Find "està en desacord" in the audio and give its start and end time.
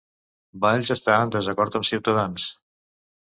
0.95-1.79